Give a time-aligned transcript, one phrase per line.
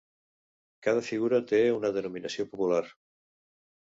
[0.87, 2.83] Cada figura té una denominació popular.